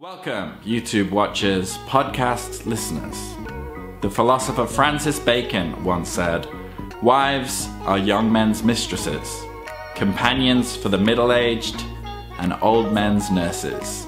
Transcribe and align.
Welcome, 0.00 0.58
YouTube 0.64 1.10
watchers, 1.10 1.76
podcast 1.84 2.64
listeners. 2.64 3.36
The 4.00 4.08
philosopher 4.08 4.66
Francis 4.66 5.18
Bacon 5.18 5.84
once 5.84 6.08
said, 6.08 6.48
Wives 7.02 7.68
are 7.82 7.98
young 7.98 8.32
men's 8.32 8.62
mistresses, 8.62 9.42
companions 9.94 10.74
for 10.74 10.88
the 10.88 10.96
middle 10.96 11.34
aged, 11.34 11.84
and 12.38 12.56
old 12.62 12.94
men's 12.94 13.30
nurses. 13.30 14.06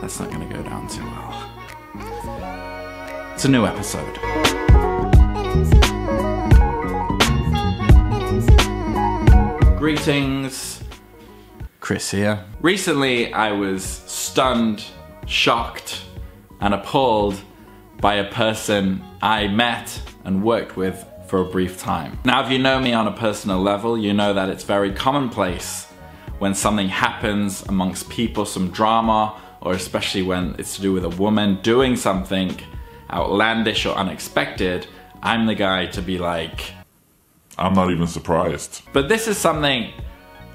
That's 0.00 0.20
not 0.20 0.30
going 0.30 0.48
to 0.48 0.54
go 0.54 0.62
down 0.62 0.86
too 0.86 1.02
well. 1.02 1.50
It's 3.34 3.44
a 3.44 3.48
new 3.48 3.66
episode. 3.66 4.20
Greetings, 9.78 10.73
Chris 11.84 12.10
here. 12.10 12.42
Recently, 12.62 13.30
I 13.34 13.52
was 13.52 13.84
stunned, 13.84 14.82
shocked, 15.26 16.00
and 16.62 16.72
appalled 16.72 17.38
by 18.00 18.14
a 18.14 18.32
person 18.32 19.04
I 19.20 19.48
met 19.48 20.00
and 20.24 20.42
worked 20.42 20.78
with 20.78 21.04
for 21.26 21.42
a 21.42 21.44
brief 21.44 21.78
time. 21.78 22.18
Now, 22.24 22.42
if 22.42 22.50
you 22.50 22.58
know 22.58 22.80
me 22.80 22.94
on 22.94 23.06
a 23.06 23.12
personal 23.12 23.60
level, 23.60 23.98
you 23.98 24.14
know 24.14 24.32
that 24.32 24.48
it's 24.48 24.64
very 24.64 24.92
commonplace 24.94 25.84
when 26.38 26.54
something 26.54 26.88
happens 26.88 27.62
amongst 27.68 28.08
people, 28.08 28.46
some 28.46 28.70
drama, 28.70 29.38
or 29.60 29.74
especially 29.74 30.22
when 30.22 30.56
it's 30.58 30.76
to 30.76 30.80
do 30.80 30.94
with 30.94 31.04
a 31.04 31.10
woman 31.10 31.60
doing 31.60 31.96
something 31.96 32.58
outlandish 33.10 33.84
or 33.84 33.94
unexpected, 33.94 34.86
I'm 35.22 35.44
the 35.44 35.54
guy 35.54 35.84
to 35.88 36.00
be 36.00 36.16
like, 36.16 36.72
I'm 37.58 37.74
not 37.74 37.90
even 37.90 38.06
surprised. 38.06 38.80
but 38.94 39.10
this 39.10 39.28
is 39.28 39.36
something 39.36 39.92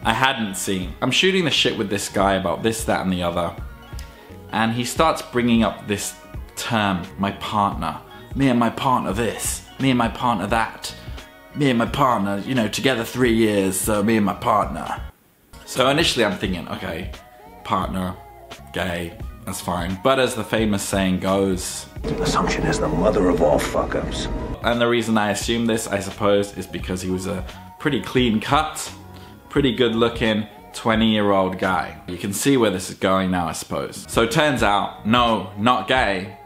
I 0.04 0.14
hadn't 0.14 0.56
seen. 0.56 0.94
I'm 1.02 1.12
shooting 1.12 1.46
the 1.46 1.52
shit 1.52 1.78
with 1.78 1.90
this 1.90 2.10
guy 2.10 2.34
about 2.36 2.64
this, 2.64 2.86
that, 2.86 3.02
and 3.02 3.12
the 3.12 3.24
other. 3.24 3.56
And 4.52 4.74
he 4.74 4.84
starts 4.86 5.22
bringing 5.22 5.64
up 5.64 5.88
this 5.88 6.16
term, 6.56 7.04
my 7.18 7.32
partner. 7.34 8.00
Me 8.36 8.50
and 8.50 8.60
my 8.60 8.70
partner 8.70 9.14
this. 9.14 9.66
Me 9.80 9.90
and 9.90 9.98
my 9.98 10.08
partner 10.08 10.48
that. 10.48 10.94
Me 11.56 11.70
and 11.70 11.78
my 11.80 11.86
partner, 11.86 12.38
you 12.46 12.56
know, 12.56 12.68
together 12.68 13.04
three 13.04 13.34
years, 13.34 13.80
so 13.80 14.02
me 14.04 14.18
and 14.18 14.26
my 14.26 14.34
partner. 14.34 15.02
So 15.66 15.90
initially 15.90 16.24
I'm 16.26 16.38
thinking, 16.38 16.68
okay, 16.70 17.12
partner, 17.64 18.16
gay, 18.74 19.18
that's 19.46 19.60
fine. 19.62 20.00
But 20.04 20.20
as 20.20 20.36
the 20.36 20.44
famous 20.44 20.84
saying 20.84 21.20
goes, 21.20 21.88
Assumption 22.22 22.64
is 22.64 22.80
the 22.80 22.88
mother 22.88 23.30
of 23.30 23.42
all 23.42 23.60
fuck 23.60 23.96
ups. 23.96 24.28
and 24.64 24.80
the 24.80 24.88
reason 24.88 25.18
I 25.18 25.32
assume 25.32 25.66
this, 25.66 25.88
I 25.88 26.00
suppose, 26.00 26.58
is 26.58 26.66
because 26.66 27.02
he 27.02 27.10
was 27.10 27.28
a 27.28 27.44
pretty 27.80 28.02
clean 28.02 28.40
cut, 28.40 28.92
pretty 29.50 29.76
good 29.76 29.96
looking 29.96 30.48
20 30.74 31.12
year 31.12 31.32
old 31.32 31.58
guy. 31.58 32.00
You 32.08 32.18
can 32.18 32.34
see 32.34 32.58
where 32.58 32.72
this 32.72 32.90
is 32.90 32.98
going 32.98 33.32
now, 33.32 33.48
I 33.48 33.54
suppose. 33.54 34.06
So 34.08 34.26
turns 34.26 34.64
out, 34.64 35.08
no, 35.08 35.52
not 35.58 35.88
gay, 35.88 36.38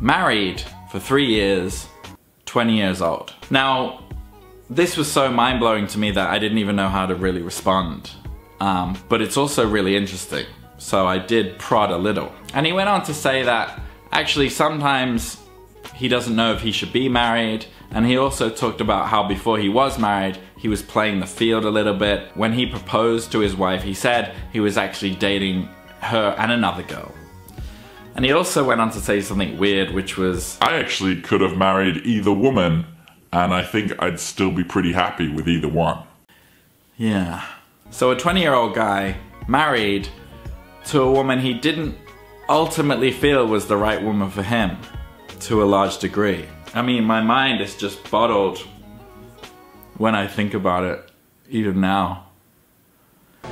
married 0.00 0.62
for 0.90 1.00
three 1.00 1.26
years, 1.26 1.86
20 2.46 2.76
years 2.76 3.00
old. 3.00 3.32
Now, 3.50 4.04
this 4.68 4.96
was 4.96 5.10
so 5.10 5.30
mind 5.30 5.60
blowing 5.60 5.86
to 5.88 5.98
me 5.98 6.10
that 6.12 6.30
I 6.30 6.38
didn't 6.38 6.58
even 6.58 6.76
know 6.76 6.88
how 6.88 7.06
to 7.06 7.14
really 7.14 7.42
respond. 7.42 8.10
Um, 8.60 8.96
but 9.08 9.20
it's 9.20 9.36
also 9.36 9.68
really 9.68 9.96
interesting. 9.96 10.46
So 10.78 11.06
I 11.06 11.18
did 11.18 11.58
prod 11.58 11.90
a 11.90 11.96
little. 11.96 12.32
And 12.54 12.66
he 12.66 12.72
went 12.72 12.88
on 12.88 13.02
to 13.04 13.14
say 13.14 13.42
that 13.42 13.80
actually 14.12 14.48
sometimes 14.50 15.38
he 15.94 16.08
doesn't 16.08 16.34
know 16.34 16.52
if 16.52 16.60
he 16.60 16.72
should 16.72 16.92
be 16.92 17.08
married. 17.08 17.66
And 17.90 18.06
he 18.06 18.16
also 18.16 18.48
talked 18.48 18.80
about 18.80 19.08
how 19.08 19.26
before 19.26 19.58
he 19.58 19.68
was 19.68 19.98
married, 19.98 20.38
he 20.62 20.68
was 20.68 20.80
playing 20.80 21.18
the 21.18 21.26
field 21.26 21.64
a 21.64 21.70
little 21.70 21.92
bit. 21.92 22.30
When 22.36 22.52
he 22.52 22.66
proposed 22.66 23.32
to 23.32 23.40
his 23.40 23.56
wife, 23.56 23.82
he 23.82 23.94
said 23.94 24.32
he 24.52 24.60
was 24.60 24.78
actually 24.78 25.16
dating 25.16 25.68
her 25.98 26.36
and 26.38 26.52
another 26.52 26.84
girl. 26.84 27.12
And 28.14 28.24
he 28.24 28.30
also 28.30 28.62
went 28.64 28.80
on 28.80 28.92
to 28.92 29.00
say 29.00 29.22
something 29.22 29.58
weird, 29.58 29.90
which 29.92 30.16
was 30.16 30.56
I 30.60 30.76
actually 30.76 31.20
could 31.20 31.40
have 31.40 31.56
married 31.56 32.06
either 32.06 32.32
woman, 32.32 32.86
and 33.32 33.52
I 33.52 33.64
think 33.64 34.00
I'd 34.00 34.20
still 34.20 34.52
be 34.52 34.62
pretty 34.62 34.92
happy 34.92 35.28
with 35.28 35.48
either 35.48 35.66
one. 35.66 36.04
Yeah. 36.96 37.44
So 37.90 38.12
a 38.12 38.16
20 38.16 38.40
year 38.40 38.54
old 38.54 38.76
guy 38.76 39.16
married 39.48 40.06
to 40.86 41.02
a 41.02 41.10
woman 41.10 41.40
he 41.40 41.54
didn't 41.54 41.96
ultimately 42.48 43.10
feel 43.10 43.48
was 43.48 43.66
the 43.66 43.76
right 43.76 44.00
woman 44.00 44.30
for 44.30 44.44
him 44.44 44.78
to 45.40 45.60
a 45.60 45.64
large 45.64 45.98
degree. 45.98 46.46
I 46.72 46.82
mean, 46.82 47.02
my 47.02 47.20
mind 47.20 47.60
is 47.60 47.76
just 47.76 48.08
bottled 48.12 48.64
when 50.02 50.16
I 50.16 50.26
think 50.26 50.52
about 50.52 50.82
it, 50.82 51.00
even 51.48 51.80
now. 51.80 52.26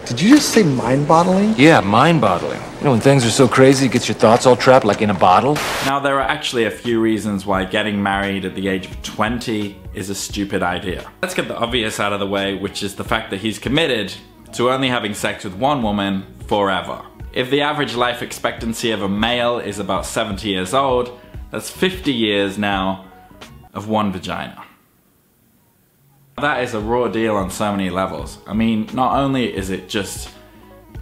Did 0.04 0.20
you 0.20 0.30
just 0.30 0.48
say 0.48 0.64
mind 0.64 1.06
boggling? 1.06 1.54
Yeah, 1.56 1.78
mind 1.78 2.20
boggling. 2.20 2.60
You 2.78 2.84
know, 2.86 2.90
when 2.90 3.00
things 3.00 3.24
are 3.24 3.30
so 3.30 3.46
crazy, 3.46 3.86
it 3.86 3.92
gets 3.92 4.08
your 4.08 4.16
thoughts 4.16 4.46
all 4.46 4.56
trapped 4.56 4.84
like 4.84 5.00
in 5.00 5.10
a 5.10 5.14
bottle. 5.14 5.54
Now, 5.86 6.00
there 6.00 6.16
are 6.16 6.28
actually 6.36 6.64
a 6.64 6.70
few 6.72 7.00
reasons 7.00 7.46
why 7.46 7.64
getting 7.66 8.02
married 8.02 8.44
at 8.44 8.56
the 8.56 8.66
age 8.66 8.86
of 8.86 9.00
20 9.02 9.78
is 9.94 10.10
a 10.10 10.14
stupid 10.14 10.60
idea. 10.60 11.08
Let's 11.22 11.34
get 11.34 11.46
the 11.46 11.56
obvious 11.56 12.00
out 12.00 12.12
of 12.12 12.18
the 12.18 12.26
way, 12.26 12.56
which 12.56 12.82
is 12.82 12.96
the 12.96 13.04
fact 13.04 13.30
that 13.30 13.38
he's 13.38 13.60
committed 13.60 14.12
to 14.54 14.72
only 14.72 14.88
having 14.88 15.14
sex 15.14 15.44
with 15.44 15.54
one 15.54 15.84
woman 15.84 16.26
forever. 16.48 17.00
If 17.32 17.48
the 17.50 17.60
average 17.60 17.94
life 17.94 18.22
expectancy 18.22 18.90
of 18.90 19.02
a 19.02 19.08
male 19.08 19.60
is 19.60 19.78
about 19.78 20.04
70 20.04 20.48
years 20.48 20.74
old, 20.74 21.16
that's 21.52 21.70
50 21.70 22.12
years 22.12 22.58
now 22.58 23.04
of 23.72 23.88
one 23.88 24.10
vagina. 24.10 24.59
That 26.40 26.62
is 26.62 26.72
a 26.72 26.80
raw 26.80 27.06
deal 27.08 27.36
on 27.36 27.50
so 27.50 27.70
many 27.70 27.90
levels. 27.90 28.38
I 28.46 28.54
mean, 28.54 28.88
not 28.94 29.18
only 29.18 29.54
is 29.54 29.68
it 29.68 29.88
just 29.88 30.30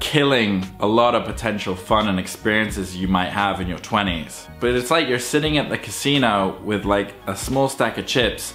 killing 0.00 0.66
a 0.80 0.86
lot 0.86 1.14
of 1.14 1.24
potential 1.24 1.76
fun 1.76 2.08
and 2.08 2.18
experiences 2.18 2.96
you 2.96 3.06
might 3.06 3.30
have 3.30 3.60
in 3.60 3.68
your 3.68 3.78
20s, 3.78 4.48
but 4.58 4.74
it's 4.74 4.90
like 4.90 5.08
you're 5.08 5.18
sitting 5.18 5.56
at 5.58 5.68
the 5.68 5.78
casino 5.78 6.60
with 6.62 6.84
like 6.84 7.14
a 7.26 7.36
small 7.36 7.68
stack 7.68 7.98
of 7.98 8.06
chips 8.06 8.54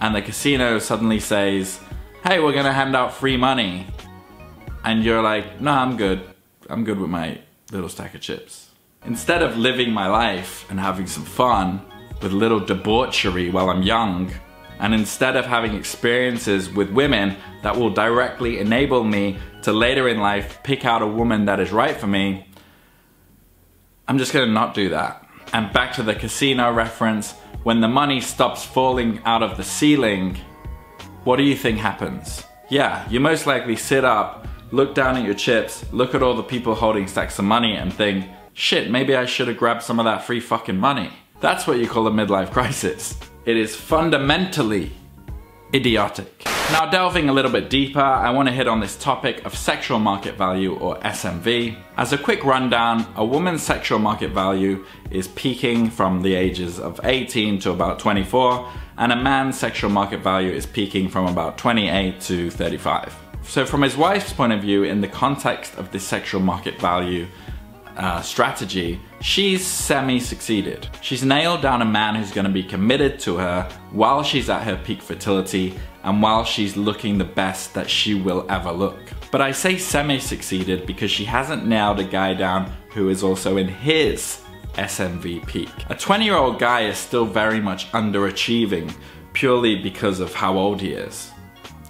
and 0.00 0.14
the 0.14 0.22
casino 0.22 0.78
suddenly 0.78 1.20
says, 1.20 1.80
hey, 2.24 2.40
we're 2.40 2.52
gonna 2.52 2.72
hand 2.72 2.96
out 2.96 3.12
free 3.12 3.36
money. 3.36 3.86
And 4.84 5.04
you're 5.04 5.22
like, 5.22 5.60
no, 5.60 5.70
I'm 5.70 5.96
good. 5.96 6.22
I'm 6.68 6.82
good 6.82 6.98
with 6.98 7.10
my 7.10 7.40
little 7.70 7.88
stack 7.88 8.14
of 8.14 8.20
chips. 8.20 8.70
Instead 9.04 9.42
of 9.42 9.58
living 9.58 9.92
my 9.92 10.08
life 10.08 10.68
and 10.70 10.80
having 10.80 11.06
some 11.06 11.24
fun 11.24 11.82
with 12.22 12.32
little 12.32 12.58
debauchery 12.58 13.50
while 13.50 13.68
I'm 13.68 13.82
young, 13.82 14.32
and 14.82 14.92
instead 14.92 15.36
of 15.36 15.46
having 15.46 15.74
experiences 15.74 16.68
with 16.68 16.90
women 16.90 17.36
that 17.62 17.76
will 17.76 17.90
directly 17.90 18.58
enable 18.58 19.04
me 19.04 19.38
to 19.62 19.72
later 19.72 20.08
in 20.08 20.18
life 20.18 20.58
pick 20.64 20.84
out 20.84 21.02
a 21.02 21.06
woman 21.06 21.44
that 21.44 21.60
is 21.60 21.70
right 21.70 21.96
for 21.96 22.08
me, 22.08 22.44
I'm 24.08 24.18
just 24.18 24.32
gonna 24.32 24.50
not 24.50 24.74
do 24.74 24.88
that. 24.88 25.24
And 25.52 25.72
back 25.72 25.92
to 25.94 26.02
the 26.02 26.16
casino 26.16 26.72
reference, 26.72 27.32
when 27.62 27.80
the 27.80 27.86
money 27.86 28.20
stops 28.20 28.64
falling 28.64 29.20
out 29.24 29.44
of 29.44 29.56
the 29.56 29.62
ceiling, 29.62 30.36
what 31.22 31.36
do 31.36 31.44
you 31.44 31.54
think 31.54 31.78
happens? 31.78 32.42
Yeah, 32.68 33.08
you 33.08 33.20
most 33.20 33.46
likely 33.46 33.76
sit 33.76 34.04
up, 34.04 34.48
look 34.72 34.96
down 34.96 35.16
at 35.16 35.24
your 35.24 35.34
chips, 35.34 35.84
look 35.92 36.12
at 36.12 36.24
all 36.24 36.34
the 36.34 36.42
people 36.42 36.74
holding 36.74 37.06
stacks 37.06 37.38
of 37.38 37.44
money 37.44 37.76
and 37.76 37.94
think, 37.94 38.26
shit, 38.52 38.90
maybe 38.90 39.14
I 39.14 39.26
should 39.26 39.46
have 39.46 39.58
grabbed 39.58 39.84
some 39.84 40.00
of 40.00 40.06
that 40.06 40.24
free 40.24 40.40
fucking 40.40 40.76
money. 40.76 41.12
That's 41.40 41.68
what 41.68 41.78
you 41.78 41.88
call 41.88 42.08
a 42.08 42.10
midlife 42.10 42.50
crisis. 42.50 43.16
It 43.44 43.56
is 43.56 43.74
fundamentally 43.74 44.92
idiotic. 45.74 46.44
Now 46.70 46.88
delving 46.88 47.28
a 47.28 47.32
little 47.32 47.50
bit 47.50 47.68
deeper, 47.68 47.98
I 47.98 48.30
want 48.30 48.48
to 48.48 48.54
hit 48.54 48.68
on 48.68 48.78
this 48.78 48.96
topic 48.96 49.44
of 49.44 49.56
sexual 49.56 49.98
market 49.98 50.36
value 50.36 50.76
or 50.76 50.96
SMV. 51.00 51.76
As 51.96 52.12
a 52.12 52.18
quick 52.18 52.44
rundown, 52.44 53.04
a 53.16 53.24
woman's 53.24 53.60
sexual 53.60 53.98
market 53.98 54.30
value 54.30 54.86
is 55.10 55.26
peaking 55.26 55.90
from 55.90 56.22
the 56.22 56.36
ages 56.36 56.78
of 56.78 57.00
18 57.02 57.58
to 57.60 57.72
about 57.72 57.98
24, 57.98 58.70
and 58.98 59.10
a 59.10 59.16
man's 59.16 59.58
sexual 59.58 59.90
market 59.90 60.20
value 60.20 60.52
is 60.52 60.64
peaking 60.64 61.08
from 61.08 61.26
about 61.26 61.58
28 61.58 62.20
to 62.20 62.48
35. 62.48 63.12
So 63.42 63.66
from 63.66 63.82
his 63.82 63.96
wife's 63.96 64.32
point 64.32 64.52
of 64.52 64.60
view, 64.60 64.84
in 64.84 65.00
the 65.00 65.08
context 65.08 65.74
of 65.74 65.90
this 65.90 66.04
sexual 66.04 66.40
market 66.40 66.78
value 66.80 67.26
uh, 67.96 68.22
strategy, 68.22 69.00
she's 69.20 69.66
semi 69.66 70.18
succeeded. 70.18 70.88
She's 71.00 71.24
nailed 71.24 71.62
down 71.62 71.82
a 71.82 71.84
man 71.84 72.14
who's 72.14 72.32
to 72.32 72.48
be 72.48 72.62
committed 72.62 73.18
to 73.20 73.36
her 73.36 73.68
while 73.90 74.22
she's 74.22 74.48
at 74.50 74.62
her 74.62 74.76
peak 74.84 75.02
fertility 75.02 75.74
and 76.04 76.22
while 76.22 76.44
she's 76.44 76.76
looking 76.76 77.18
the 77.18 77.24
best 77.24 77.74
that 77.74 77.88
she 77.88 78.14
will 78.14 78.46
ever 78.48 78.72
look. 78.72 78.98
But 79.30 79.40
I 79.40 79.52
say 79.52 79.78
semi 79.78 80.18
succeeded 80.18 80.86
because 80.86 81.10
she 81.10 81.24
hasn't 81.24 81.66
nailed 81.66 82.00
a 82.00 82.04
guy 82.04 82.34
down 82.34 82.72
who 82.90 83.08
is 83.08 83.22
also 83.22 83.56
in 83.56 83.68
his 83.68 84.42
SMV 84.74 85.46
peak. 85.46 85.70
A 85.88 85.94
20 85.94 86.24
year 86.24 86.36
old 86.36 86.58
guy 86.58 86.82
is 86.86 86.96
still 86.96 87.24
very 87.24 87.60
much 87.60 87.90
underachieving 87.92 88.94
purely 89.32 89.76
because 89.76 90.20
of 90.20 90.34
how 90.34 90.56
old 90.56 90.80
he 90.80 90.92
is 90.92 91.30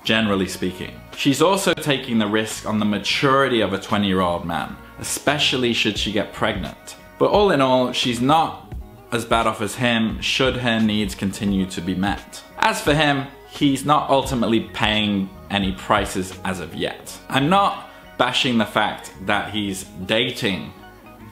generally 0.05 0.49
speaking. 0.49 1.00
She's 1.17 1.43
also 1.43 1.75
taking 1.75 2.19
the 2.19 2.26
risk 2.26 2.67
on 2.67 2.79
the 2.79 2.85
maturity 2.85 3.61
of 3.61 3.73
a 3.73 3.79
20 3.79 4.06
year 4.06 4.21
old 4.21 4.44
man, 4.44 4.76
especially 5.02 5.72
should 5.72 5.99
she 5.99 6.12
get 6.12 6.32
pregnant. 6.32 6.96
But 7.19 7.32
all 7.32 7.50
in 7.50 7.60
all, 7.60 7.93
she's 7.93 8.20
not 8.20 8.72
as 9.10 9.25
bad 9.25 9.49
off 9.49 9.60
as 9.60 9.75
him 9.75 10.20
should 10.20 10.56
her 10.58 10.78
needs 10.78 11.16
continue 11.16 11.66
to 11.66 11.81
be 11.81 11.94
met. 11.94 12.43
As 12.58 12.81
for 12.81 12.94
him, 12.94 13.26
he's 13.50 13.84
not 13.84 14.08
ultimately 14.08 14.60
paying 14.60 15.28
any 15.50 15.72
prices 15.72 16.38
as 16.44 16.60
of 16.60 16.75
yet. 16.76 17.19
I'm 17.28 17.49
not 17.49 17.90
bashing 18.16 18.58
the 18.58 18.64
fact 18.64 19.12
that 19.26 19.50
he's 19.50 19.82
dating 20.06 20.72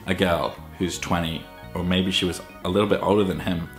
a 0.05 0.13
girl 0.13 0.53
who's 0.77 0.99
20, 0.99 1.41
or 1.73 1.83
maybe 1.85 2.11
she 2.11 2.25
was 2.25 2.41
a 2.65 2.69
little 2.69 2.89
bit 2.89 3.01
older 3.01 3.23
than 3.23 3.39
him, 3.39 3.69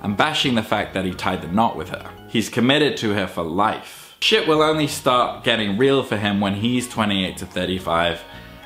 I'm 0.00 0.16
bashing 0.16 0.54
the 0.54 0.62
fact 0.62 0.94
that 0.94 1.04
he 1.04 1.12
tied 1.12 1.42
the 1.42 1.48
knot 1.48 1.76
with 1.76 1.90
her. 1.90 2.10
He's 2.28 2.48
committed 2.48 2.96
to 2.98 3.12
her 3.12 3.26
for 3.26 3.42
life. 3.42 4.16
Shit 4.20 4.48
will 4.48 4.62
only 4.62 4.86
start 4.86 5.44
getting 5.44 5.76
real 5.76 6.02
for 6.02 6.16
him 6.16 6.40
when 6.40 6.54
he's 6.54 6.88
28 6.88 7.36
to 7.36 7.46
35, 7.46 8.22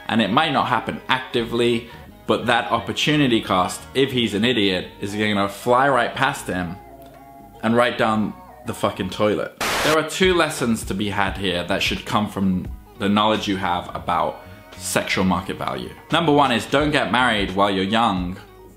and 0.08 0.20
it 0.22 0.31
might 0.31 0.52
not 0.52 0.69
happen 0.69 1.00
actively, 1.08 1.88
but 2.26 2.46
that 2.46 2.70
opportunity 2.70 3.40
cost, 3.40 3.81
if 3.94 4.12
he's 4.12 4.34
an 4.34 4.44
idiot, 4.44 4.88
is 5.00 5.14
gonna 5.14 5.49
fly 5.49 5.88
right 5.88 6.14
past 6.14 6.46
him 6.46 6.76
and 7.62 7.76
right 7.76 7.96
down 7.96 8.32
the 8.66 8.75
fucking 8.75 9.10
toilet. 9.10 9.58
There 9.84 9.99
are 9.99 10.08
two 10.08 10.34
lessons 10.34 10.84
to 10.84 10.94
be 10.94 11.08
had 11.08 11.38
here 11.38 11.64
that 11.64 11.82
should 11.82 12.05
come 12.05 12.28
from 12.28 12.66
the 12.99 13.08
knowledge 13.08 13.49
you 13.49 13.56
have 13.56 13.94
about 13.94 14.43
sexual 14.76 15.25
market 15.25 15.56
value. 15.56 15.90
Number 16.12 16.32
one 16.32 16.52
is 16.52 16.66
don't 16.66 16.90
get 16.90 17.11
married 17.11 17.54
while 17.54 17.70
you're 17.70 17.84
young 17.84 18.37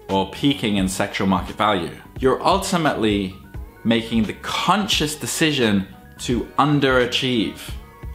or 0.10 0.30
peaking 0.32 0.78
in 0.78 0.88
sexual 0.88 1.28
market 1.28 1.56
value. 1.56 1.96
You're 2.20 2.42
ultimately 2.46 3.36
making 3.84 4.24
the 4.24 4.34
conscious 4.42 5.16
decision 5.16 5.88
to 6.20 6.42
underachieve 6.60 7.60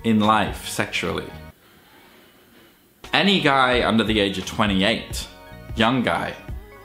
in 0.04 0.20
life 0.20 0.68
sexually. 0.68 1.28
Any 3.16 3.40
guy 3.40 3.82
under 3.82 4.04
the 4.04 4.20
age 4.20 4.36
of 4.36 4.44
28, 4.44 5.26
young 5.74 6.02
guy, 6.02 6.34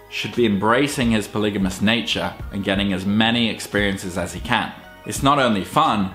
should 0.10 0.34
be 0.34 0.46
embracing 0.46 1.12
his 1.12 1.28
polygamous 1.28 1.82
nature 1.82 2.34
and 2.54 2.64
getting 2.64 2.94
as 2.94 3.06
many 3.06 3.50
experiences 3.50 4.18
as 4.18 4.32
he 4.32 4.40
can. 4.40 4.72
It's 5.06 5.24
not 5.24 5.40
only 5.40 5.66
fun, 5.66 6.14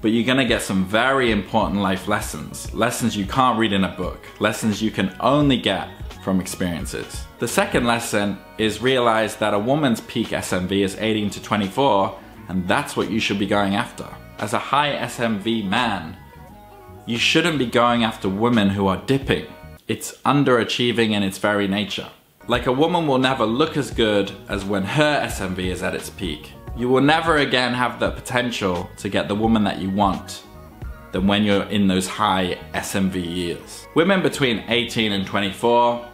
but 0.00 0.12
you're 0.12 0.24
gonna 0.24 0.44
get 0.44 0.62
some 0.62 0.84
very 0.84 1.32
important 1.32 1.80
life 1.80 2.06
lessons. 2.06 2.72
Lessons 2.74 3.16
you 3.16 3.26
can't 3.26 3.58
read 3.58 3.72
in 3.72 3.82
a 3.82 3.96
book. 3.96 4.24
Lessons 4.38 4.80
you 4.80 4.92
can 4.92 5.12
only 5.18 5.56
get 5.56 5.88
from 6.22 6.40
experiences. 6.40 7.24
The 7.40 7.48
second 7.48 7.86
lesson 7.86 8.38
is 8.58 8.80
realize 8.80 9.34
that 9.38 9.52
a 9.52 9.58
woman's 9.58 10.00
peak 10.02 10.28
SMV 10.28 10.84
is 10.84 10.94
18 10.94 11.28
to 11.30 11.42
24, 11.42 12.16
and 12.50 12.68
that's 12.68 12.96
what 12.96 13.10
you 13.10 13.18
should 13.18 13.40
be 13.40 13.48
going 13.48 13.74
after. 13.74 14.06
As 14.38 14.52
a 14.52 14.60
high 14.60 14.92
SMV 14.92 15.68
man, 15.68 16.16
you 17.04 17.18
shouldn't 17.18 17.58
be 17.58 17.66
going 17.66 18.04
after 18.04 18.28
women 18.28 18.70
who 18.70 18.86
are 18.86 19.02
dipping. 19.06 19.46
It's 19.88 20.16
underachieving 20.22 21.12
in 21.12 21.22
its 21.22 21.38
very 21.38 21.68
nature. 21.68 22.08
Like 22.48 22.66
a 22.66 22.72
woman 22.72 23.06
will 23.06 23.18
never 23.18 23.46
look 23.46 23.76
as 23.76 23.92
good 23.92 24.32
as 24.48 24.64
when 24.64 24.82
her 24.82 25.22
SMV 25.28 25.58
is 25.66 25.80
at 25.80 25.94
its 25.94 26.10
peak. 26.10 26.50
You 26.76 26.88
will 26.88 27.02
never 27.02 27.36
again 27.36 27.72
have 27.72 28.00
the 28.00 28.10
potential 28.10 28.90
to 28.96 29.08
get 29.08 29.28
the 29.28 29.36
woman 29.36 29.62
that 29.62 29.78
you 29.78 29.88
want 29.90 30.42
than 31.12 31.28
when 31.28 31.44
you're 31.44 31.68
in 31.68 31.86
those 31.86 32.08
high 32.08 32.58
SMV 32.74 33.14
years. 33.14 33.86
Women 33.94 34.22
between 34.22 34.64
18 34.66 35.12
and 35.12 35.24
24, 35.24 36.04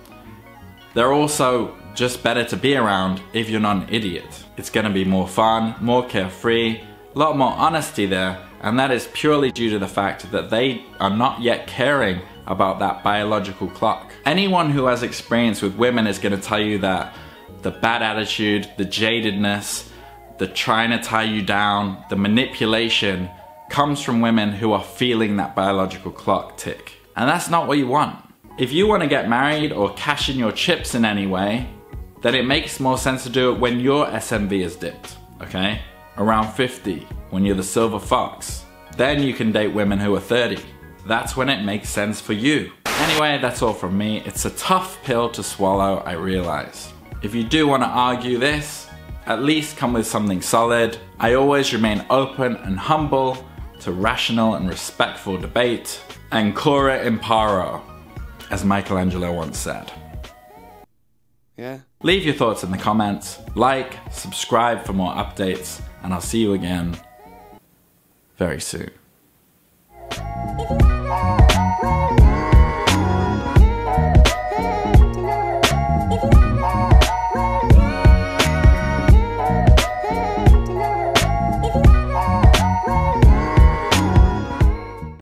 they're 0.92 1.14
also 1.14 1.74
just 1.94 2.22
better 2.22 2.44
to 2.44 2.58
be 2.58 2.76
around 2.76 3.22
if 3.32 3.48
you're 3.48 3.58
not 3.58 3.88
an 3.88 3.88
idiot. 3.88 4.44
It's 4.58 4.68
gonna 4.68 4.90
be 4.90 5.06
more 5.06 5.26
fun, 5.26 5.76
more 5.80 6.04
carefree, 6.04 6.82
a 7.14 7.18
lot 7.18 7.38
more 7.38 7.52
honesty 7.52 8.04
there, 8.04 8.38
and 8.60 8.78
that 8.78 8.90
is 8.90 9.08
purely 9.14 9.50
due 9.50 9.70
to 9.70 9.78
the 9.78 9.88
fact 9.88 10.30
that 10.30 10.50
they 10.50 10.84
are 11.00 11.16
not 11.16 11.40
yet 11.40 11.66
caring 11.66 12.20
about 12.46 12.78
that 12.80 13.02
biological 13.02 13.68
clock. 13.68 14.12
Anyone 14.24 14.70
who 14.70 14.86
has 14.86 15.02
experience 15.02 15.62
with 15.62 15.74
women 15.76 16.06
is 16.06 16.18
gonna 16.18 16.38
tell 16.38 16.60
you 16.60 16.78
that 16.78 17.14
the 17.62 17.70
bad 17.70 18.02
attitude, 18.02 18.68
the 18.76 18.84
jadedness, 18.84 19.88
the 20.38 20.48
trying 20.48 20.90
to 20.90 20.98
tie 20.98 21.22
you 21.22 21.42
down, 21.42 22.04
the 22.10 22.16
manipulation 22.16 23.30
comes 23.70 24.02
from 24.02 24.20
women 24.20 24.50
who 24.50 24.72
are 24.72 24.82
feeling 24.82 25.36
that 25.36 25.54
biological 25.54 26.10
clock 26.10 26.56
tick. 26.56 26.92
And 27.16 27.28
that's 27.28 27.48
not 27.48 27.68
what 27.68 27.78
you 27.78 27.86
want. 27.86 28.18
If 28.58 28.72
you 28.72 28.86
want 28.86 29.02
to 29.02 29.08
get 29.08 29.28
married 29.28 29.72
or 29.72 29.94
cash 29.94 30.28
in 30.28 30.36
your 30.36 30.52
chips 30.52 30.94
in 30.94 31.04
any 31.04 31.26
way, 31.26 31.68
then 32.20 32.34
it 32.34 32.44
makes 32.44 32.80
more 32.80 32.98
sense 32.98 33.22
to 33.24 33.30
do 33.30 33.52
it 33.52 33.58
when 33.58 33.80
your 33.80 34.06
SMV 34.06 34.62
is 34.62 34.76
dipped, 34.76 35.16
okay? 35.40 35.80
Around 36.18 36.52
50, 36.52 37.06
when 37.30 37.44
you're 37.44 37.56
the 37.56 37.62
silver 37.62 37.98
fox. 37.98 38.64
Then 38.96 39.22
you 39.22 39.32
can 39.32 39.52
date 39.52 39.68
women 39.68 39.98
who 39.98 40.14
are 40.14 40.20
30. 40.20 40.62
That's 41.06 41.36
when 41.36 41.48
it 41.48 41.64
makes 41.64 41.88
sense 41.88 42.20
for 42.20 42.32
you. 42.32 42.72
Anyway, 42.86 43.38
that's 43.40 43.62
all 43.62 43.72
from 43.72 43.98
me. 43.98 44.22
It's 44.24 44.44
a 44.44 44.50
tough 44.50 45.02
pill 45.02 45.28
to 45.30 45.42
swallow, 45.42 45.98
I 46.06 46.12
realize. 46.12 46.92
If 47.22 47.34
you 47.34 47.42
do 47.44 47.66
want 47.66 47.82
to 47.82 47.88
argue 47.88 48.38
this, 48.38 48.88
at 49.26 49.42
least 49.42 49.76
come 49.76 49.92
with 49.92 50.06
something 50.06 50.40
solid. 50.40 50.98
I 51.18 51.34
always 51.34 51.72
remain 51.72 52.04
open 52.10 52.56
and 52.56 52.78
humble 52.78 53.44
to 53.80 53.92
rational 53.92 54.54
and 54.54 54.68
respectful 54.68 55.36
debate. 55.36 56.00
Ancora 56.30 57.04
imparo, 57.04 57.82
as 58.50 58.64
Michelangelo 58.64 59.32
once 59.32 59.58
said. 59.58 59.90
Yeah. 61.56 61.80
Leave 62.02 62.24
your 62.24 62.34
thoughts 62.34 62.64
in 62.64 62.70
the 62.70 62.78
comments, 62.78 63.38
like, 63.54 63.98
subscribe 64.10 64.84
for 64.84 64.92
more 64.92 65.12
updates, 65.12 65.80
and 66.02 66.12
I'll 66.12 66.20
see 66.20 66.40
you 66.40 66.54
again 66.54 66.96
very 68.38 68.60
soon. 68.60 68.90